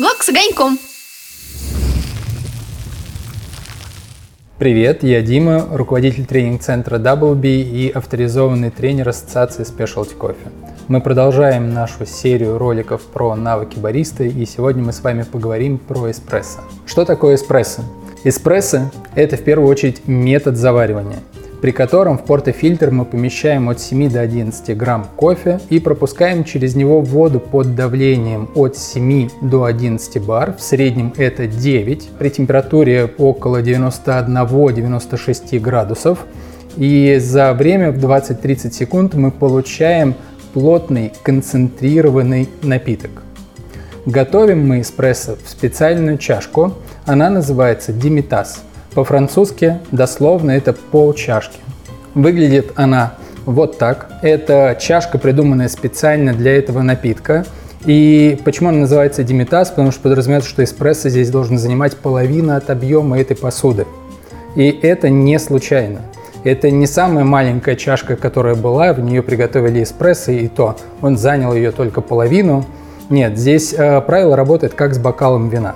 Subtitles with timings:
[0.00, 0.78] Блог с огоньком.
[4.58, 10.50] Привет, я Дима, руководитель тренинг-центра Double B и авторизованный тренер Ассоциации Specialty Coffee.
[10.88, 16.10] Мы продолжаем нашу серию роликов про навыки бариста, и сегодня мы с вами поговорим про
[16.10, 16.60] эспрессо.
[16.86, 17.82] Что такое эспрессо?
[18.24, 21.18] Эспрессо– это в первую очередь метод заваривания,
[21.60, 26.74] при котором в портофильтр мы помещаем от 7 до 11 грамм кофе и пропускаем через
[26.74, 33.10] него воду под давлением от 7 до 11 бар, в среднем это 9, при температуре
[33.18, 36.26] около 91-96 градусов.
[36.76, 40.14] И за время в 20-30 секунд мы получаем
[40.52, 43.10] плотный концентрированный напиток.
[44.06, 46.74] Готовим мы эспрессо в специальную чашку.
[47.06, 48.62] Она называется димитас.
[48.94, 51.58] По-французски дословно это пол чашки.
[52.14, 53.14] Выглядит она
[53.46, 54.10] вот так.
[54.22, 57.44] Это чашка, придуманная специально для этого напитка.
[57.86, 59.70] И почему она называется димитас?
[59.70, 63.86] Потому что подразумевается, что эспрессо здесь должен занимать половину от объема этой посуды.
[64.56, 66.00] И это не случайно.
[66.42, 71.54] Это не самая маленькая чашка, которая была, в нее приготовили эспрессо, и то он занял
[71.54, 72.64] ее только половину.
[73.10, 75.74] Нет, здесь э, правило работает как с бокалом вина.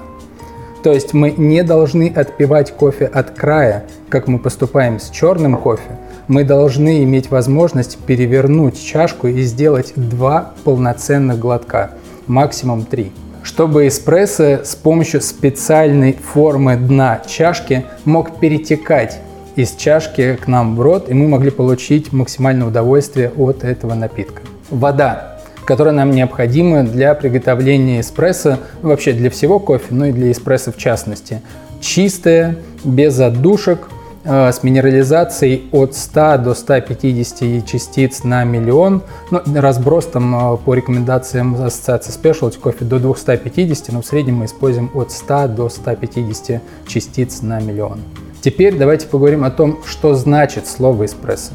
[0.85, 5.99] То есть мы не должны отпивать кофе от края, как мы поступаем с черным кофе.
[6.29, 11.93] Мы должны иметь возможность перевернуть чашку и сделать два полноценных глотка,
[12.29, 13.13] максимум три
[13.43, 19.21] чтобы эспрессо с помощью специальной формы дна чашки мог перетекать
[19.55, 24.41] из чашки к нам в рот, и мы могли получить максимальное удовольствие от этого напитка.
[24.71, 25.34] Вода,
[25.65, 30.77] которая нам необходима для приготовления эспрессо, вообще для всего кофе, но и для эспрессо в
[30.77, 31.41] частности.
[31.81, 33.89] Чистая, без отдушек,
[34.25, 39.03] э, с минерализацией от 100 до 150 частиц на миллион.
[39.31, 44.47] Ну, разброс там э, по рекомендациям Ассоциации Specialty кофе до 250, но в среднем мы
[44.47, 48.01] используем от 100 до 150 частиц на миллион.
[48.41, 51.53] Теперь давайте поговорим о том, что значит слово эспрессо.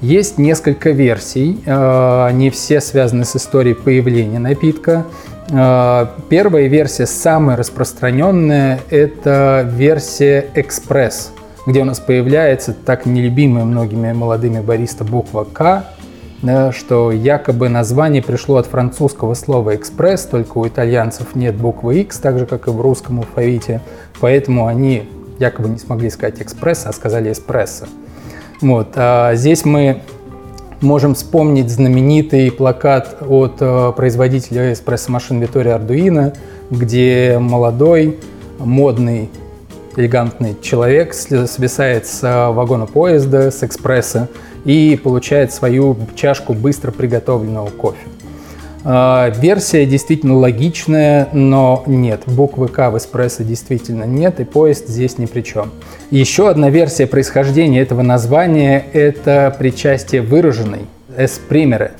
[0.00, 5.04] Есть несколько версий, э, они все связаны с историей появления напитка.
[5.50, 11.32] Э, первая версия, самая распространенная, это версия экспресс,
[11.66, 15.84] где у нас появляется так нелюбимая многими молодыми бариста буква К,
[16.72, 22.38] что якобы название пришло от французского слова «экспресс», только у итальянцев нет буквы X, так
[22.38, 23.82] же, как и в русском алфавите,
[24.20, 25.06] поэтому они
[25.38, 27.84] якобы не смогли сказать экспресс, а сказали эспрессо.
[28.60, 28.88] Вот.
[28.96, 30.02] А здесь мы
[30.80, 36.36] можем вспомнить знаменитый плакат от э, производителя эспрессо-машин Vittorio Arduino,
[36.70, 38.18] где молодой,
[38.58, 39.30] модный,
[39.96, 44.28] элегантный человек свисает с вагона поезда, с экспресса
[44.64, 48.06] и получает свою чашку быстро приготовленного кофе.
[48.82, 55.18] А, версия действительно логичная, но нет, буквы К в эспрессо действительно нет, и поезд здесь
[55.18, 55.70] ни при чем.
[56.10, 60.86] Еще одна версия происхождения этого названия– это причастие выраженной,
[61.16, 61.92] эспримере,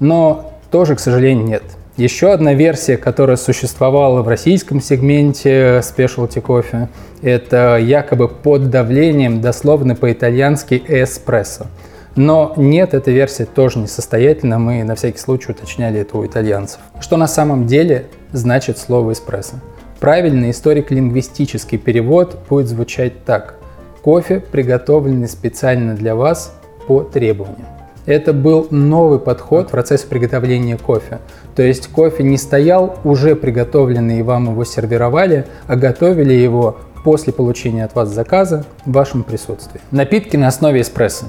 [0.00, 1.62] но тоже, к сожалению, нет.
[1.96, 6.88] Еще одна версия, которая существовала в российском сегменте Specialty Coffee,
[7.20, 11.66] это якобы под давлением, дословно по-итальянски эспрессо.
[12.14, 16.80] Но нет, эта версия тоже несостоятельна, мы на всякий случай уточняли это у итальянцев.
[17.00, 19.56] Что на самом деле значит слово «эспрессо»?
[19.98, 23.54] Правильный историко-лингвистический перевод будет звучать так.
[24.02, 26.54] Кофе, приготовленный специально для вас
[26.88, 27.66] по требованию.
[28.04, 31.20] Это был новый подход к процессу приготовления кофе.
[31.54, 37.32] То есть кофе не стоял уже приготовленный и вам его сервировали, а готовили его после
[37.32, 39.80] получения от вас заказа в вашем присутствии.
[39.92, 41.26] Напитки на основе эспрессо.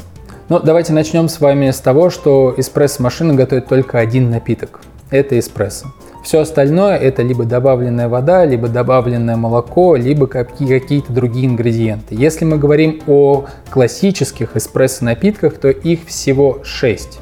[0.53, 4.81] Ну, давайте начнем с вами с того, что эспрессо-машина готовит только один напиток.
[5.09, 5.87] Это эспрессо.
[6.23, 12.13] Все остальное это либо добавленная вода, либо добавленное молоко, либо какие-то другие ингредиенты.
[12.13, 17.19] Если мы говорим о классических эспрессо-напитках, то их всего 6.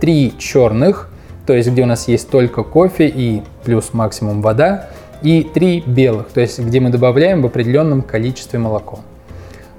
[0.00, 1.08] Три черных,
[1.46, 4.88] то есть где у нас есть только кофе и плюс максимум вода,
[5.22, 8.98] и три белых, то есть где мы добавляем в определенном количестве молоко.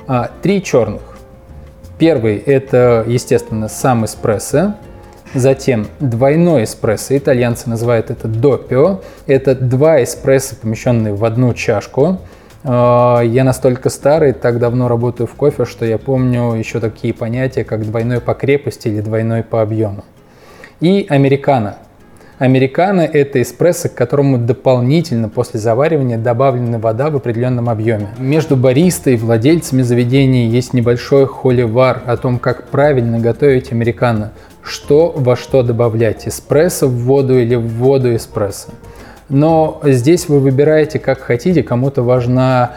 [0.07, 1.12] А, три черных.
[1.97, 4.75] Первый– это, естественно, сам эспрессо,
[5.33, 9.01] Затем двойной эспрессо, итальянцы называют это допио.
[9.25, 12.19] Это два эспрессо, помещенные в одну чашку.
[12.63, 17.63] А, я настолько старый, так давно работаю в кофе, что я помню еще такие понятия,
[17.63, 20.03] как двойной по крепости или двойной по объему.
[20.81, 21.77] И американо.
[22.43, 28.09] Американо– это эспрессо, к которому дополнительно после заваривания добавлена вода в определенном объеме.
[28.19, 35.13] Между бариста и владельцами заведения есть небольшой холивар о том, как правильно готовить американо, что
[35.15, 38.71] во что добавлять– эспрессо в воду или в воду эспрессо.
[39.29, 42.73] Но здесь вы выбираете как хотите, кому-то важна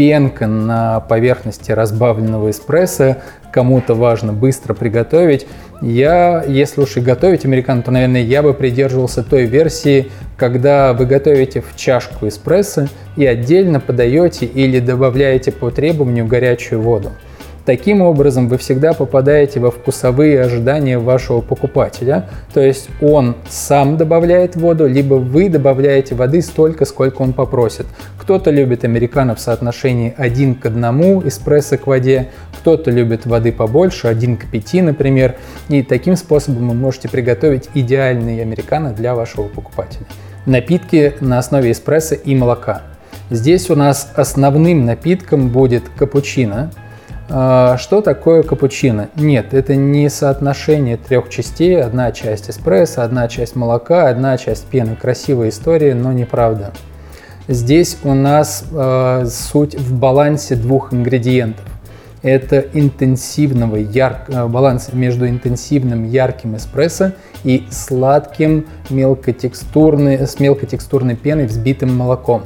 [0.00, 3.18] пенка на поверхности разбавленного эспрессо,
[3.52, 5.46] кому-то важно быстро приготовить.
[5.82, 11.04] Я, если уж и готовить американо, то, наверное, я бы придерживался той версии, когда вы
[11.04, 12.86] готовите в чашку эспрессо
[13.18, 17.10] и отдельно подаете или добавляете по требованию горячую воду.
[17.70, 24.56] Таким образом, вы всегда попадаете во вкусовые ожидания вашего покупателя, то есть он сам добавляет
[24.56, 27.86] воду, либо вы добавляете воды столько, сколько он попросит.
[28.18, 34.08] Кто-то любит американо в соотношении 1 к 1 эспрессо к воде, кто-то любит воды побольше,
[34.08, 35.36] 1 к 5, например,
[35.68, 40.06] и таким способом вы можете приготовить идеальный американо для вашего покупателя.
[40.44, 42.82] Напитки на основе эспрессо и молока.
[43.30, 46.72] Здесь у нас основным напитком будет капучино,
[47.30, 49.08] что такое капучино?
[49.14, 51.80] Нет, это не соотношение трех частей.
[51.80, 54.96] Одна часть эспрессо, одна часть молока, одна часть пены.
[54.96, 56.72] Красивая история, но неправда.
[57.46, 61.64] Здесь у нас э, суть в балансе двух ингредиентов.
[62.22, 67.12] Это интенсивного, ярк, э, баланс между интенсивным ярким эспрессо
[67.44, 72.42] и сладким мелкотекстурной, с мелкотекстурной пеной взбитым молоком.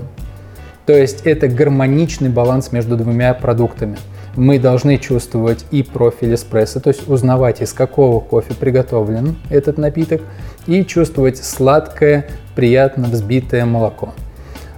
[0.84, 3.96] То есть это гармоничный баланс между двумя продуктами–
[4.36, 10.22] мы должны чувствовать и профиль эспрессо, то есть узнавать, из какого кофе приготовлен этот напиток,
[10.66, 14.14] и чувствовать сладкое, приятно взбитое молоко.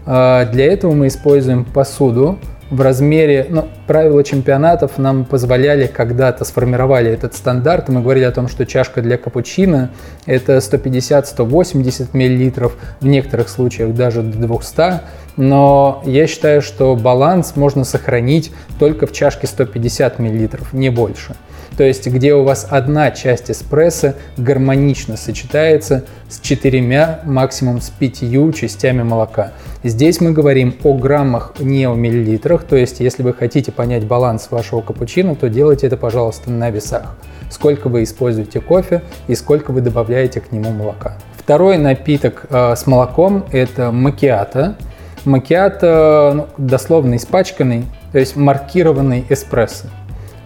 [0.05, 2.39] А, для этого мы используем посуду
[2.71, 8.49] в размере, ну, правила чемпионатов нам позволяли когда-то сформировали этот стандарт, мы говорили о том,
[8.49, 9.91] что чашка для капучино
[10.27, 12.71] это 150-180 мл,
[13.01, 15.01] в некоторых случаях даже до 200
[15.37, 21.37] но я считаю, что баланс можно сохранить только в чашке 150 мл, не больше.
[21.77, 28.51] То есть, где у вас одна часть эспрессо гармонично сочетается с четырьмя, максимум с пятью
[28.53, 29.53] частями молока.
[29.83, 32.65] Здесь мы говорим о граммах, не о миллилитрах.
[32.65, 37.17] То есть, если вы хотите понять баланс вашего капучино, то делайте это, пожалуйста, на весах.
[37.51, 41.19] Сколько вы используете кофе и сколько вы добавляете к нему молока.
[41.37, 44.77] Второй напиток э, с молоком– это макиато.
[45.25, 49.89] Макиато ну, дословно испачканный, то есть маркированный эспрессо.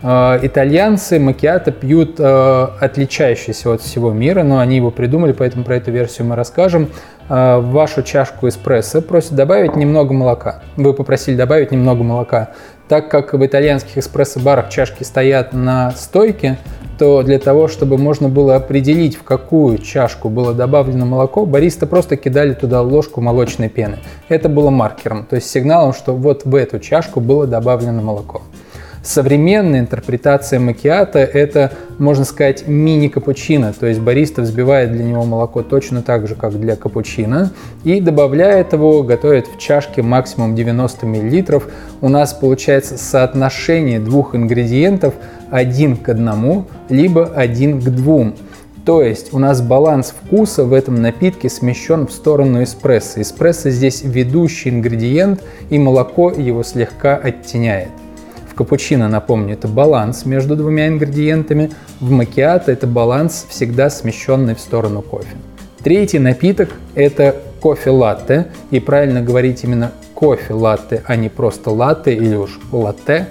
[0.03, 5.77] Э, итальянцы макиато пьют э, отличающийся от всего мира, но они его придумали, поэтому про
[5.77, 6.89] эту версию мы расскажем.
[7.29, 10.63] Э, в вашу чашку эспрессо просят добавить немного молока.
[10.77, 12.51] Вы попросили добавить немного молока.
[12.89, 16.59] Так как в итальянских эспрессо-барах чашки стоят на стойке,
[16.99, 22.17] то для того, чтобы можно было определить, в какую чашку было добавлено молоко, бариста просто
[22.17, 23.99] кидали туда ложку молочной пены.
[24.29, 28.43] Это было маркером, то есть сигналом, что вот в эту чашку было добавлено молоко.
[29.03, 36.03] Современная интерпретация макиата– это, можно сказать, мини-капучино, то есть бариста взбивает для него молоко точно
[36.03, 37.51] так же, как для капучино,
[37.83, 41.63] и добавляет его, готовит в чашке максимум 90 мл.
[42.03, 45.15] У нас получается соотношение двух ингредиентов
[45.51, 48.35] один к одному, либо один к двум.
[48.85, 53.23] То есть у нас баланс вкуса в этом напитке смещен в сторону эспрессо.
[53.23, 57.89] Эспрессо здесь ведущий ингредиент, и молоко его слегка оттеняет
[58.55, 61.71] капучино, напомню, это баланс между двумя ингредиентами.
[62.01, 65.37] В макиато это баланс, всегда смещенный в сторону кофе.
[65.83, 68.49] Третий напиток– это кофе-латте.
[68.71, 73.29] И правильно говорить именно кофе-латте, а не просто латте или уж латте.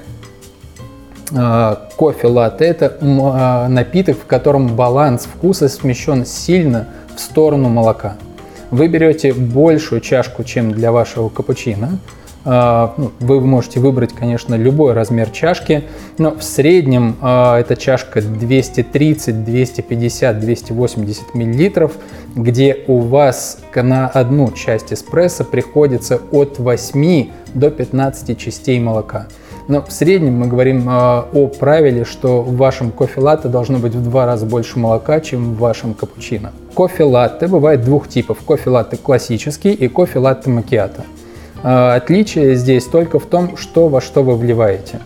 [1.35, 8.15] А, кофе-латте– это а, напиток, в котором баланс вкуса смещен сильно в сторону молока.
[8.71, 11.99] Вы берете большую чашку, чем для вашего капучино,
[12.45, 15.83] вы можете выбрать, конечно, любой размер чашки,
[16.17, 21.93] но в среднем а, эта чашка 230, 250, 280 миллилитров,
[22.35, 29.27] где у вас на одну часть эспрессо приходится от 8 до 15 частей молока.
[29.69, 34.03] Но в среднем мы говорим э, о правиле, что в вашем кофе-латте должно быть в
[34.03, 36.53] два раза больше молока, чем в вашем капучино.
[36.73, 38.39] Кофе-латте бывает двух типов.
[38.39, 41.03] Кофе-латте классический и кофе-латте макиато.
[41.63, 44.99] А, отличие здесь только в том, что во что вы вливаете.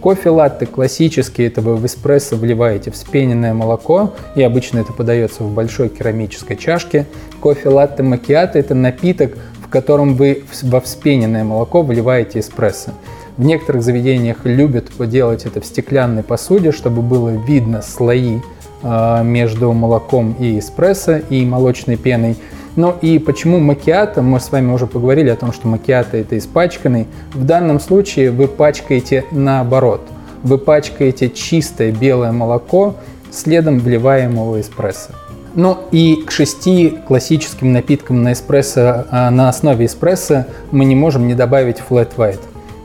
[0.00, 5.52] Кофе латте классический, это вы в эспрессо вливаете вспененное молоко, и обычно это подается в
[5.52, 7.06] большой керамической чашке.
[7.40, 12.92] Кофе латте макиато– это напиток, в котором вы во вспененное молоко вливаете эспрессо.
[13.36, 18.38] В некоторых заведениях любят делать это в стеклянной посуде, чтобы было видно слои
[18.82, 22.36] а, между молоком и эспрессо и молочной пеной.
[22.78, 24.22] Ну и почему макиато?
[24.22, 27.08] Мы с вами уже поговорили о том, что макиато это испачканный.
[27.34, 30.00] В данном случае вы пачкаете наоборот.
[30.44, 32.94] Вы пачкаете чистое белое молоко,
[33.32, 35.10] следом вливаемого эспрессо.
[35.56, 41.26] Ну и к шести классическим напиткам на эспрессо, а, на основе эспрессо мы не можем
[41.26, 42.38] не добавить flat white.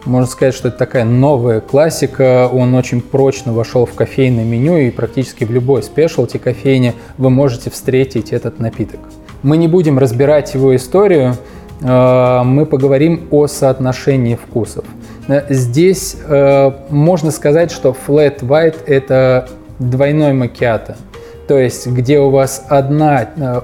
[0.06, 2.50] Можно сказать, что это такая новая классика.
[2.52, 7.70] Он очень прочно вошел в кофейное меню и практически в любой спешлти кофейне вы можете
[7.70, 9.00] встретить этот напиток.
[9.44, 11.36] Мы не будем разбирать его историю,
[11.84, 14.86] а, мы поговорим о соотношении вкусов.
[15.50, 19.48] Здесь э, можно сказать, что flat white– это
[19.80, 20.98] двойной макиато.
[21.48, 23.62] То есть, где у вас одна, э,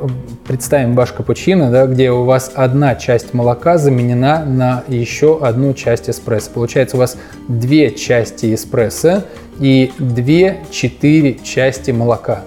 [0.47, 6.09] представим ваш капучино, да, где у вас одна часть молока заменена на еще одну часть
[6.09, 6.51] эспрессо.
[6.53, 7.17] Получается у вас
[7.47, 9.23] две части эспрессо
[9.59, 12.41] и две-четыре части молока.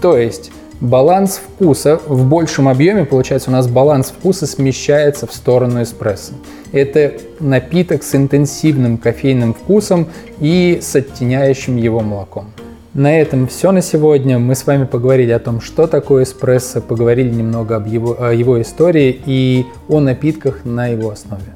[0.00, 0.50] То есть
[0.80, 6.32] баланс вкуса в большем объеме, получается у нас баланс вкуса смещается в сторону эспрессо.
[6.72, 10.08] Это напиток с интенсивным кофейным вкусом
[10.40, 12.52] и с оттеняющим его молоком.
[12.92, 14.38] На этом все на сегодня.
[14.40, 18.60] Мы с вами поговорили о том, что такое эспрессо, поговорили немного об его, о его
[18.60, 21.54] истории и о напитках на его основе.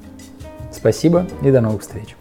[0.72, 2.14] Спасибо и до новых встреч.